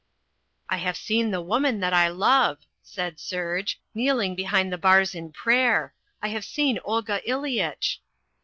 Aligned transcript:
"I 0.67 0.77
have 0.77 0.97
seen 0.97 1.29
the 1.29 1.43
woman 1.43 1.79
that 1.81 1.93
I 1.93 2.07
love," 2.07 2.57
said 2.81 3.19
Serge, 3.19 3.79
"kneeling 3.93 4.33
behind 4.33 4.73
the 4.73 4.79
bars 4.79 5.13
in 5.13 5.31
prayer. 5.31 5.93
I 6.23 6.29
have 6.29 6.43
seen 6.43 6.79
Olga 6.83 7.21
Ileyitch." 7.23 7.99